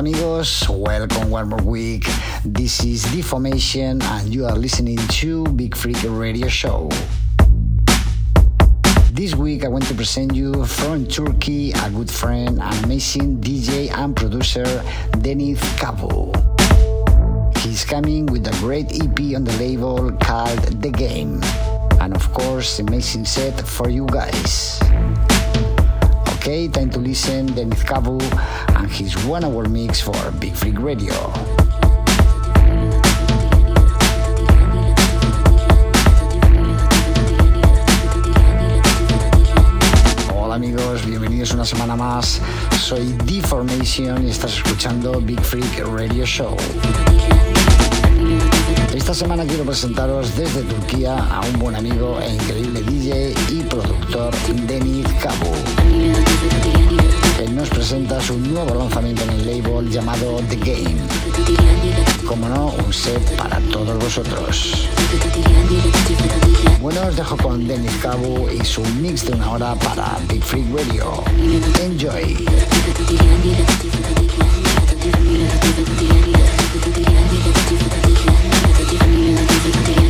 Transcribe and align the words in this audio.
Amigos, 0.00 0.66
welcome 0.70 1.28
one 1.28 1.50
more 1.50 1.60
week. 1.60 2.08
This 2.42 2.82
is 2.82 3.02
D-Formation 3.12 4.00
and 4.00 4.32
you 4.32 4.46
are 4.46 4.56
listening 4.56 4.96
to 5.20 5.44
Beat 5.52 5.76
Freak 5.76 5.98
Radio 6.08 6.48
Show. 6.48 6.88
This 9.12 9.34
week 9.34 9.62
I 9.62 9.68
want 9.68 9.84
to 9.88 9.94
present 9.94 10.34
you 10.34 10.64
from 10.64 11.04
Turkey 11.04 11.72
a 11.72 11.90
good 11.90 12.10
friend 12.10 12.62
amazing 12.80 13.42
DJ 13.42 13.92
and 13.92 14.16
producer 14.16 14.64
Deniz 15.20 15.60
Kavu. 15.76 16.32
He's 17.58 17.84
coming 17.84 18.24
with 18.24 18.46
a 18.46 18.56
great 18.64 18.88
EP 19.04 19.36
on 19.36 19.44
the 19.44 19.54
label 19.60 20.12
called 20.12 20.80
The 20.80 20.88
Game. 20.88 21.42
And 22.00 22.16
of 22.16 22.32
course, 22.32 22.78
amazing 22.78 23.26
set 23.26 23.60
for 23.60 23.90
you 23.90 24.06
guys. 24.06 24.80
Okay, 26.40 26.68
time 26.68 26.88
to 26.88 26.98
listen 26.98 27.52
Dennis 27.52 27.84
Kavu 27.84 28.16
and 28.80 28.90
his 28.90 29.12
one 29.26 29.44
hour 29.44 29.68
mix 29.68 30.00
for 30.00 30.16
Beat 30.40 30.56
Freak 30.56 30.80
Radio. 30.80 31.12
Hola 40.32 40.54
amigos, 40.54 41.04
bienvenidos 41.04 41.52
una 41.52 41.66
semana 41.66 41.94
más. 41.94 42.40
Soy 42.80 43.12
D-Formation 43.26 44.26
y 44.26 44.30
estás 44.30 44.54
escuchando 44.54 45.20
Beat 45.20 45.42
Freak 45.42 45.84
Radio 45.94 46.24
Show. 46.24 46.56
Esta 48.94 49.14
semana 49.14 49.44
quiero 49.44 49.64
presentaros 49.64 50.36
desde 50.36 50.62
Turquía 50.62 51.16
a 51.16 51.40
un 51.46 51.60
buen 51.60 51.76
amigo 51.76 52.18
e 52.20 52.34
increíble 52.34 52.82
DJ 52.82 53.34
y 53.48 53.62
productor 53.62 54.34
Demi 54.66 55.04
Cabo. 55.22 55.52
Él 57.40 57.54
nos 57.54 57.68
presenta 57.68 58.20
su 58.20 58.36
nuevo 58.36 58.74
lanzamiento 58.74 59.22
en 59.22 59.30
el 59.30 59.46
label 59.46 59.88
llamado 59.90 60.40
The 60.48 60.56
Game. 60.56 60.96
Como 62.26 62.48
no, 62.48 62.74
un 62.84 62.92
set 62.92 63.22
para 63.36 63.60
todos 63.72 63.96
vosotros. 63.96 64.88
Bueno, 66.80 67.02
os 67.06 67.14
dejo 67.14 67.36
con 67.36 67.68
Dennis 67.68 67.96
Cabo 68.02 68.48
y 68.50 68.64
su 68.64 68.82
mix 69.00 69.24
de 69.24 69.34
una 69.34 69.52
hora 69.52 69.74
para 69.76 70.18
Big 70.28 70.42
Freak 70.42 70.66
Radio. 70.74 71.22
Enjoy. 71.80 72.44
Listen 79.62 79.84
to 79.84 80.00
the 80.00 80.09